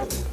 Yeah. 0.00 0.29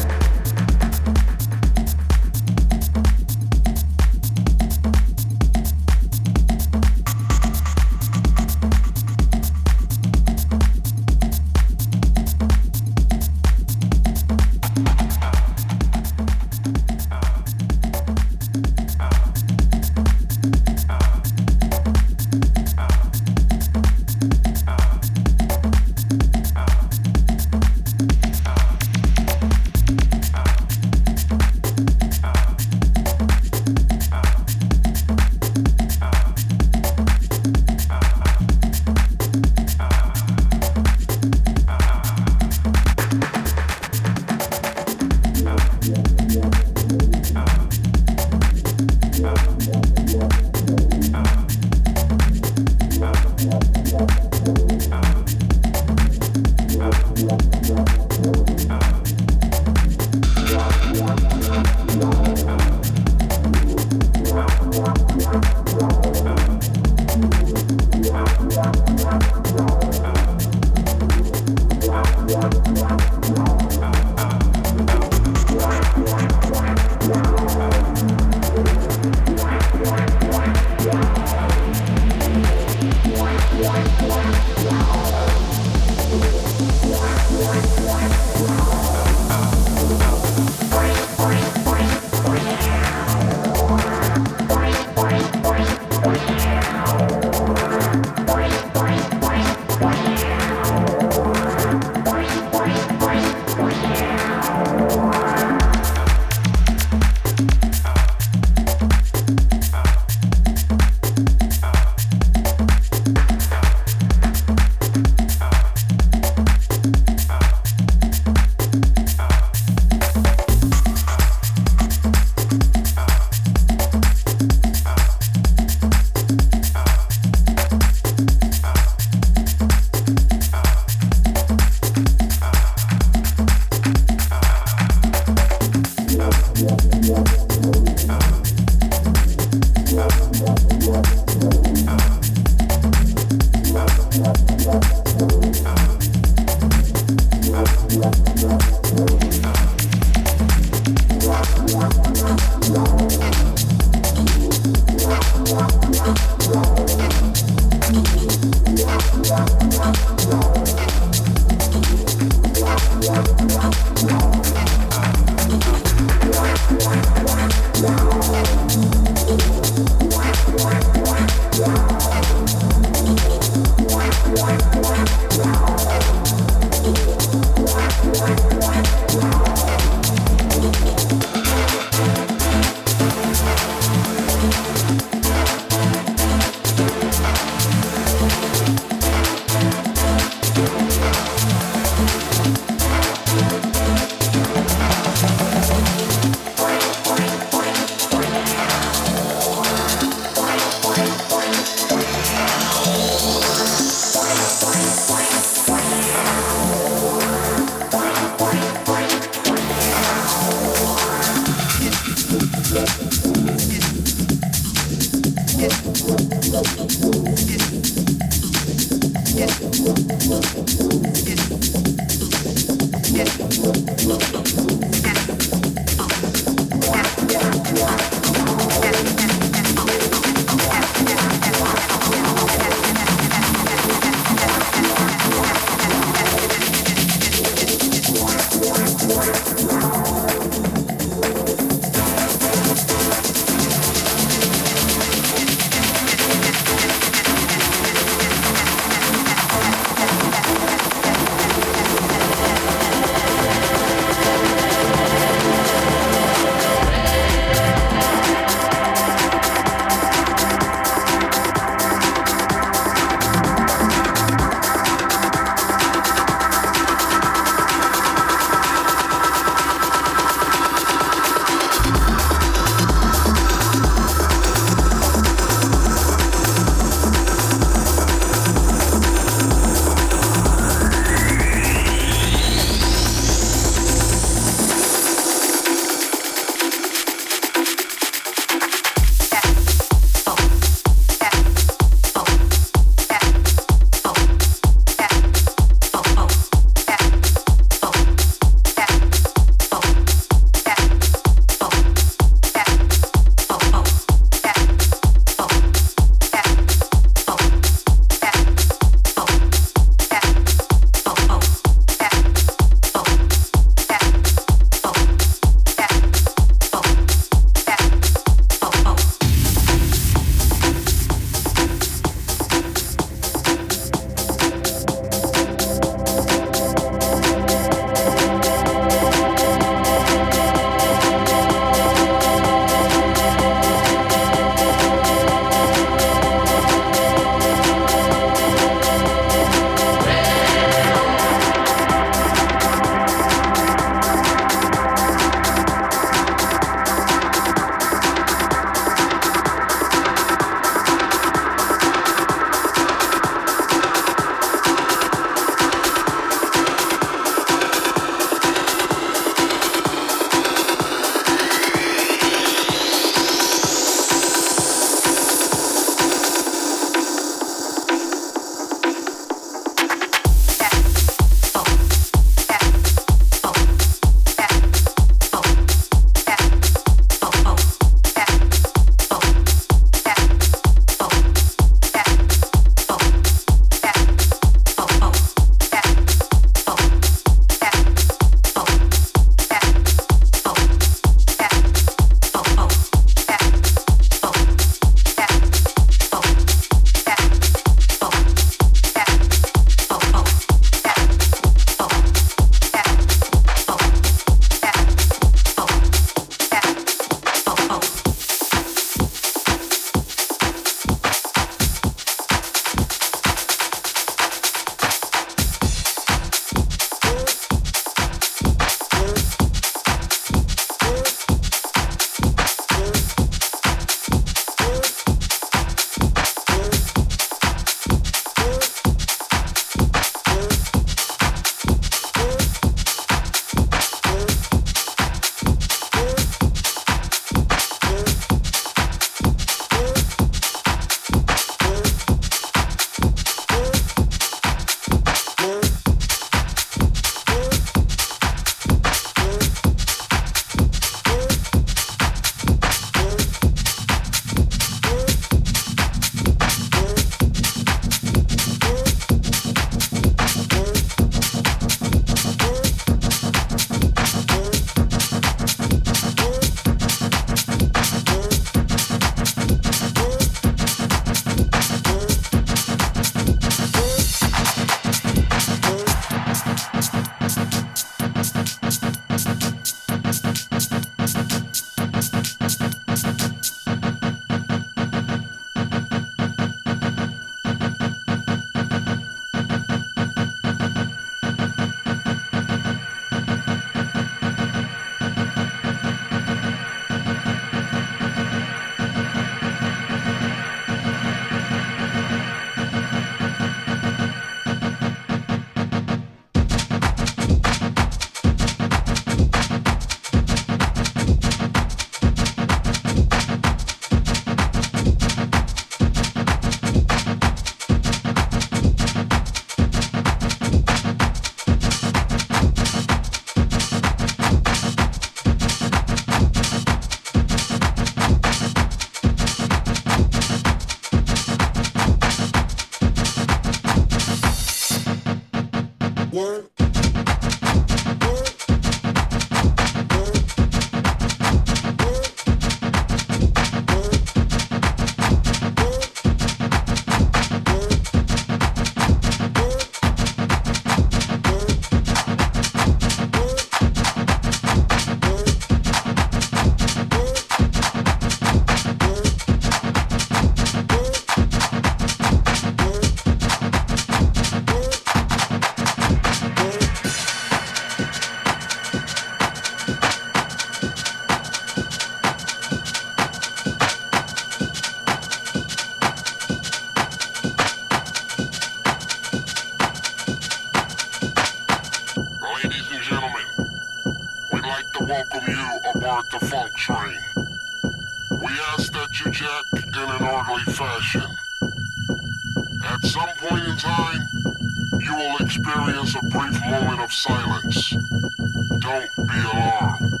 Don't 598.72 598.88
be 598.96 599.20
alarmed. 599.20 600.00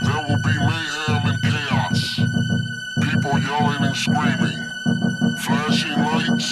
There 0.00 0.22
will 0.26 0.40
be 0.40 0.54
mayhem 0.56 1.22
and 1.28 1.38
chaos. 1.42 2.00
People 3.02 3.36
yelling 3.40 3.82
and 3.84 3.94
screaming. 3.94 4.60
Flashing 5.36 6.00
lights, 6.00 6.48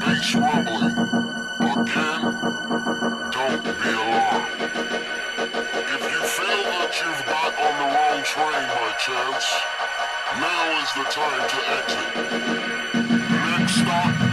bass 0.00 0.34
rumbling. 0.36 0.96
Again, 1.60 2.22
don't 3.30 3.62
be 3.62 3.90
alarmed. 4.00 4.48
If 5.84 6.02
you 6.08 6.20
feel 6.32 6.62
that 6.72 6.92
you've 6.96 7.24
got 7.26 7.52
on 7.60 7.74
the 7.76 7.88
wrong 7.92 8.20
train 8.24 8.68
by 8.72 8.88
chance, 9.04 9.46
now 10.40 10.80
is 10.80 10.90
the 10.96 11.04
time 11.12 11.44
to 11.52 11.58
exit. 11.76 12.08
Next 13.50 13.74
stop, 13.74 14.29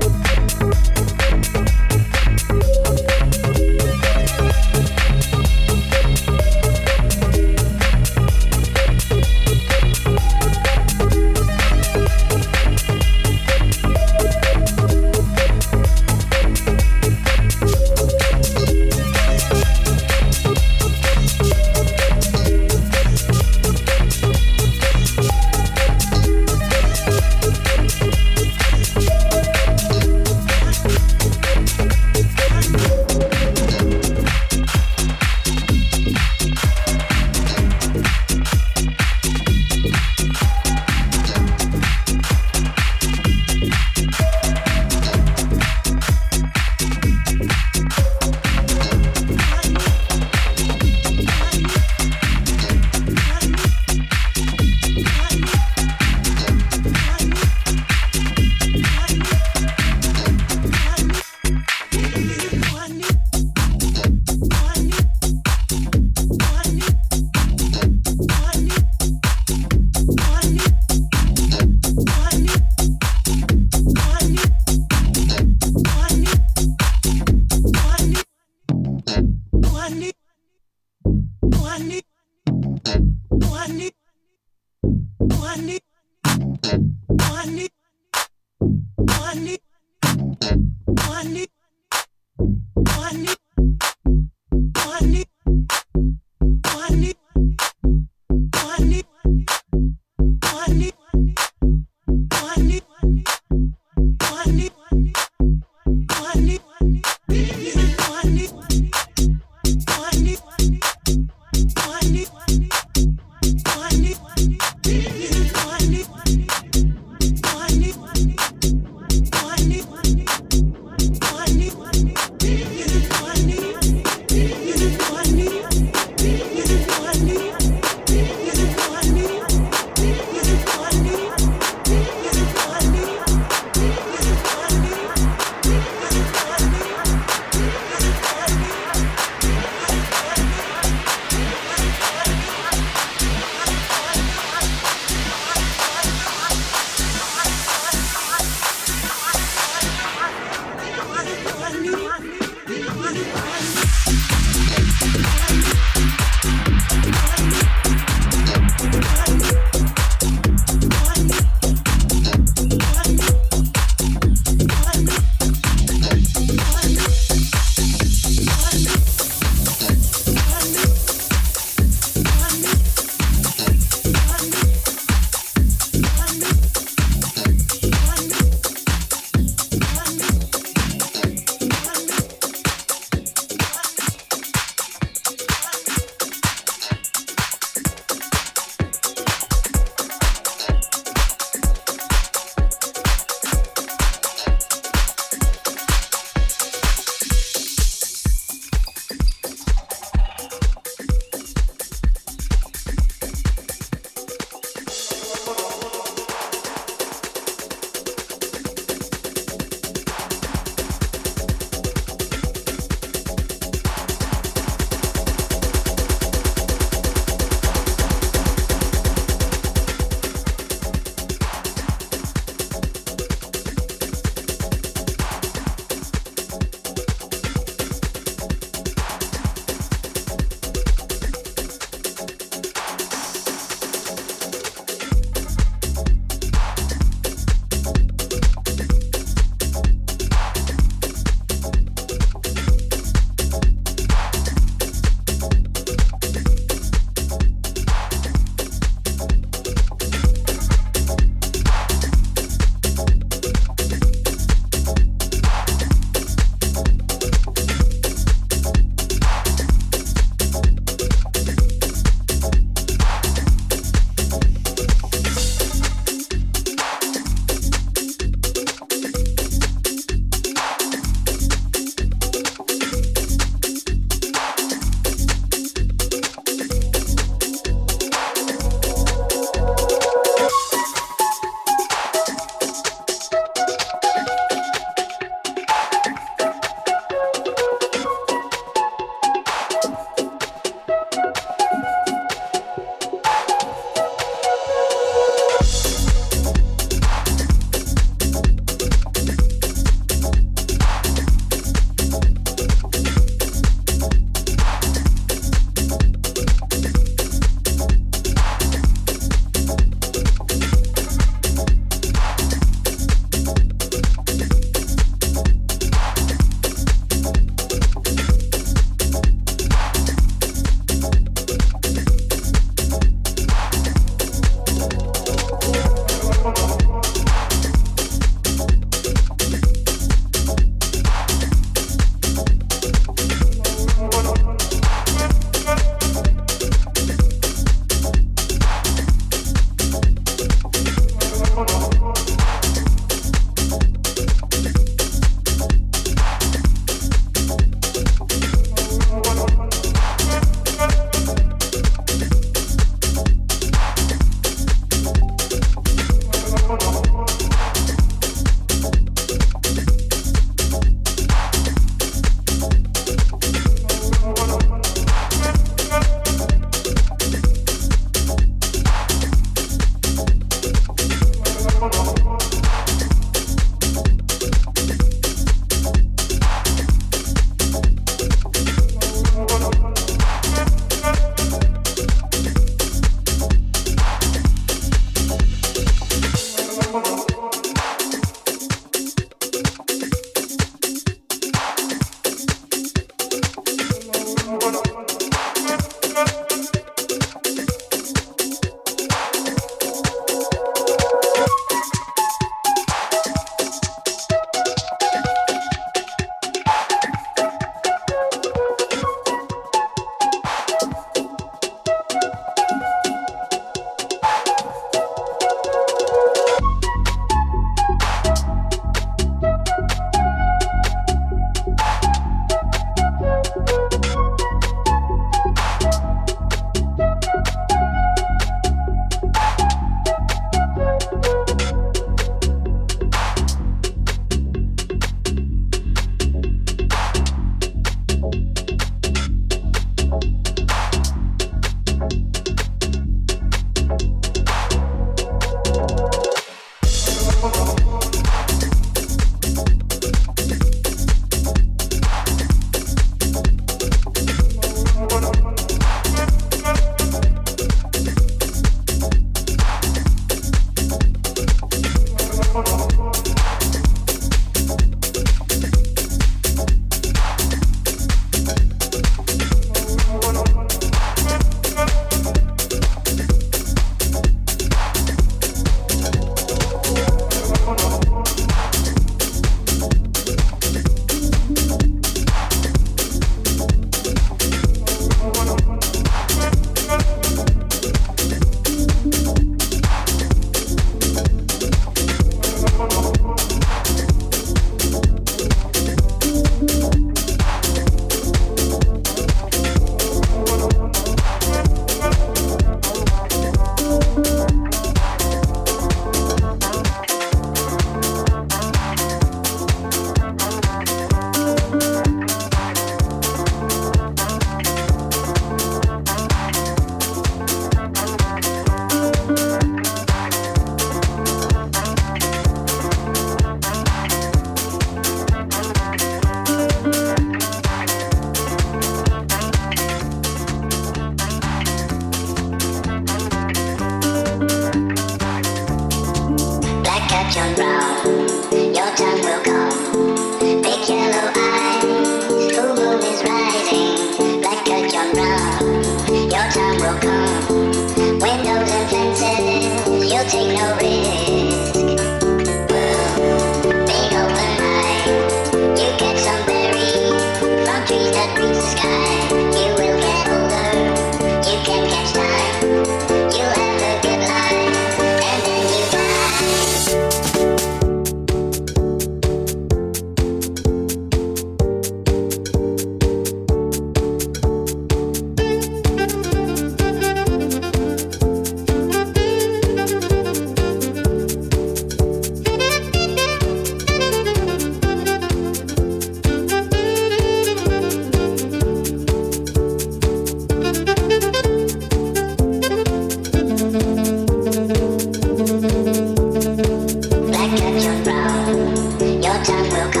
your 597.83 599.43
time 599.43 599.69
will 599.69 599.91
come. 599.91 600.00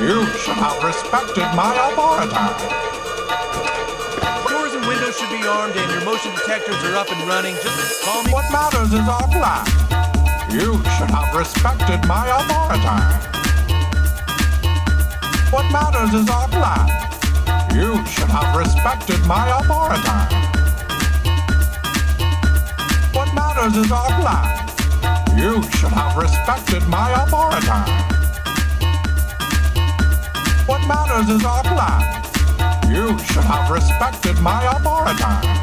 You 0.00 0.26
should 0.38 0.60
have 0.60 0.82
respected 0.84 1.48
my 1.54 1.72
authority. 1.88 2.36
Doors 4.48 4.74
and 4.74 4.86
windows 4.86 5.18
should 5.18 5.30
be 5.30 5.46
armed 5.46 5.76
and 5.76 5.90
your 5.92 6.04
motion 6.04 6.32
detectors 6.34 6.76
are 6.84 6.96
up 6.96 7.10
and 7.10 7.22
running. 7.26 7.54
Just 7.62 8.04
call 8.04 8.22
me. 8.24 8.32
What 8.32 8.50
matters 8.52 8.92
is 8.92 9.06
our 9.08 9.28
plan. 9.28 9.64
You 10.52 10.76
should 10.96 11.10
have 11.10 11.34
respected 11.34 12.06
my 12.06 12.28
authority. 12.28 12.98
What 15.50 15.70
matters 15.72 16.12
is 16.14 16.28
our 16.28 16.48
plan. 16.48 16.86
You 17.74 18.04
should 18.06 18.30
have 18.30 18.56
respected 18.56 19.24
my 19.26 19.48
authority. 19.58 20.18
What 23.12 23.32
matters 23.34 23.76
is 23.76 23.90
our 23.90 24.12
plan. 24.20 25.38
You 25.38 25.62
should 25.78 25.92
have 25.92 26.16
respected 26.16 26.86
my 26.88 27.10
authority. 27.22 28.05
Matters 30.86 31.28
is 31.28 31.44
our 31.44 31.62
plan. 31.64 32.00
You 32.94 33.18
should 33.18 33.42
have 33.42 33.70
respected 33.70 34.38
my 34.40 34.62
authority. 34.70 35.55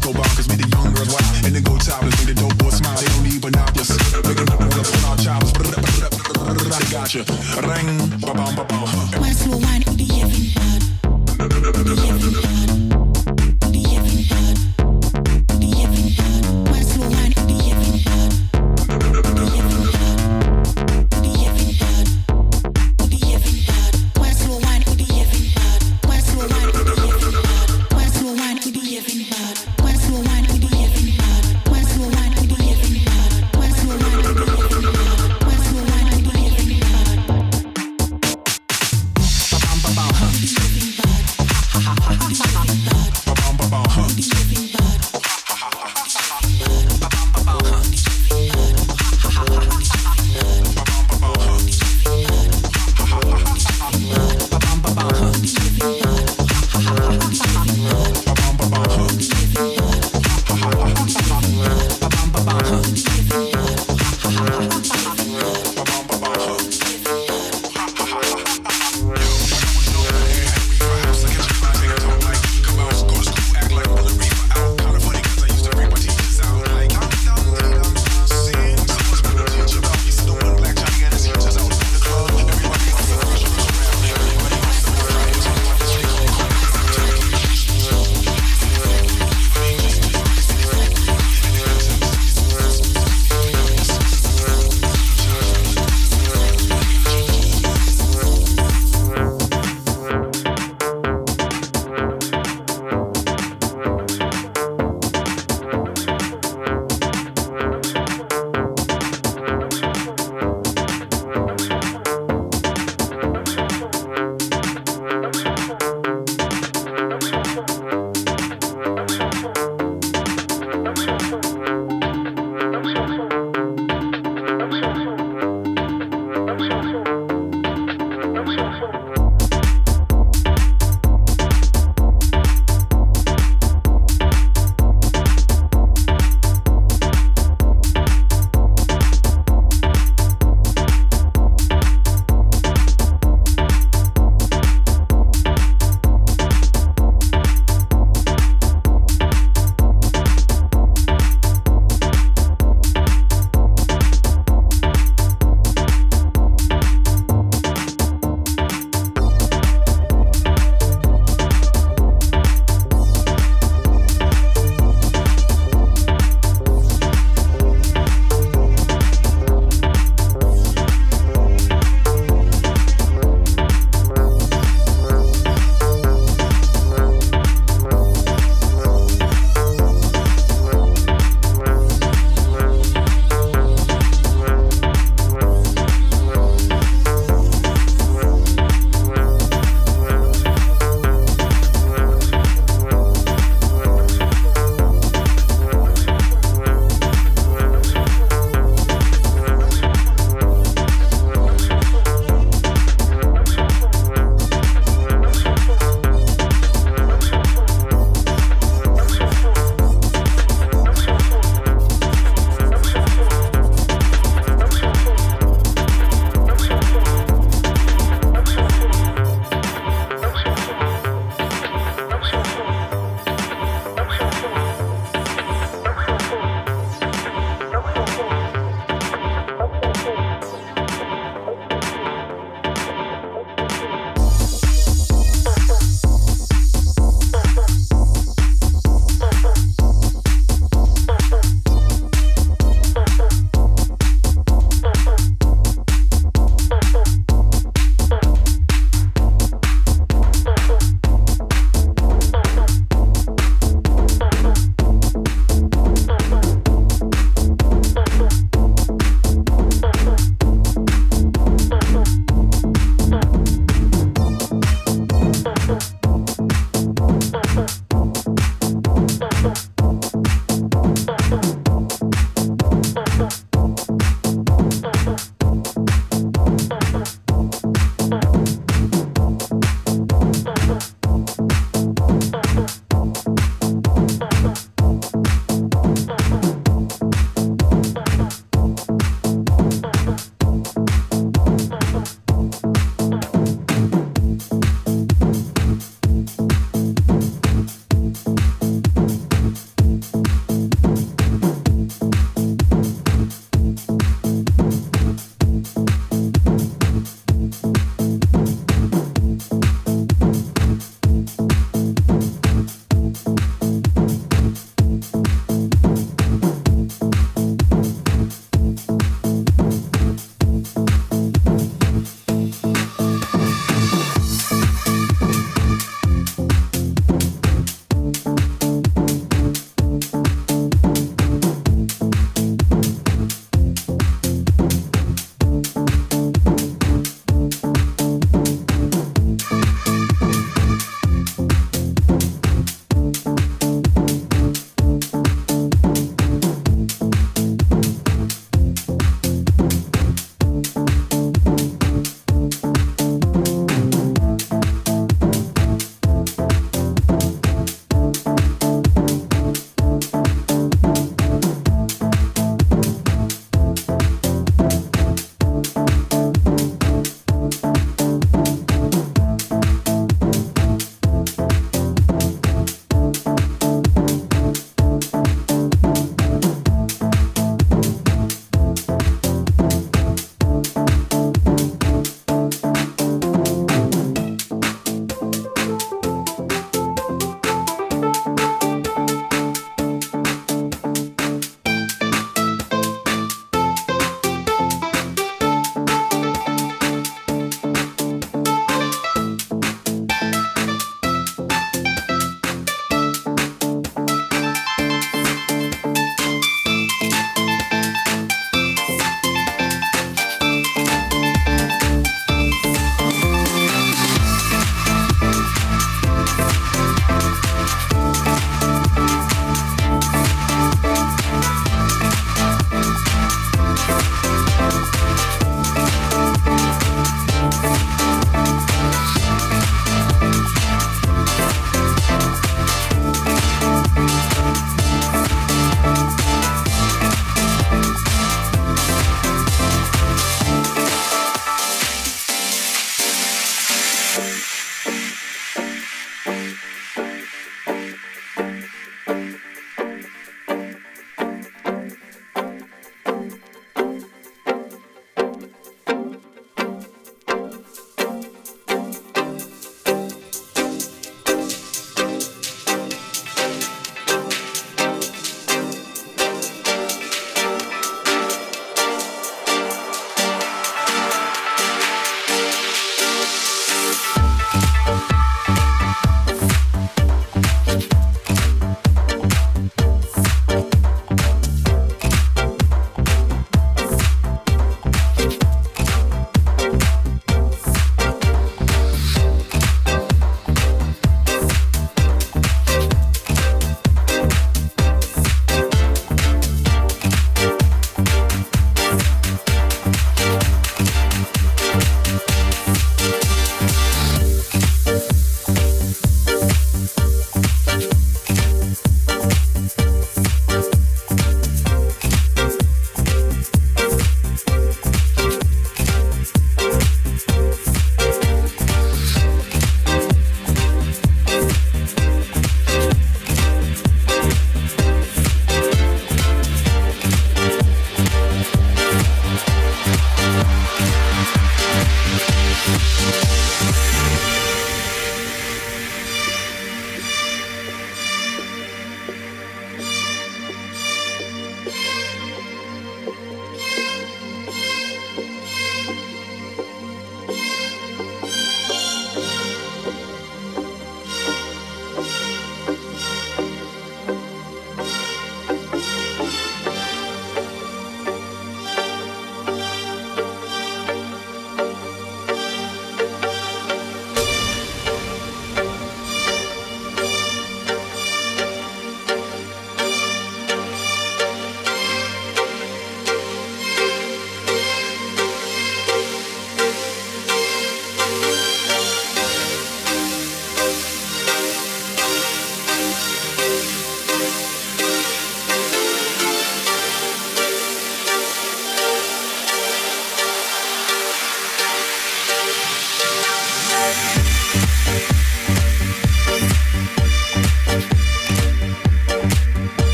cause 0.00 0.48
we 0.48 0.56
the 0.56 0.68
young 0.68 0.94
girls 0.94 1.12
wild. 1.12 1.44
And 1.44 1.54
then 1.54 1.62
go 1.62 1.76
childless, 1.78 2.16
make 2.24 2.34
the 2.34 2.40
dope 2.40 2.56
boy 2.58 2.70
smile. 2.70 2.96
They 2.96 3.06
don't 3.06 3.24
need 3.24 3.40
binoculars. 3.42 3.90
Making 4.24 4.48
up 4.52 4.60
all 4.60 4.72
up 4.72 4.88
on 4.88 5.04
our 5.04 5.16
choppers. 5.18 5.52
They 6.78 6.88
got 6.90 7.14
you. 7.14 7.24
Ring, 7.66 7.90
ba 8.20 8.32
bum 8.34 8.54
ba 8.56 8.64
bum. 8.64 8.88
One, 9.20 9.34
two, 9.34 9.50
one, 9.50 9.82
the 9.96 10.06
heaven. 10.14 10.42
The 11.36 11.96
heaven. 12.06 12.91